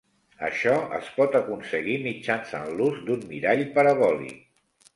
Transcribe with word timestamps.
Això 0.45 0.71
es 0.99 1.11
pot 1.17 1.37
aconseguir 1.41 1.99
mitjançant 2.07 2.73
l'ús 2.81 2.99
d'un 3.11 3.25
mirall 3.35 3.65
parabòlic. 3.79 4.45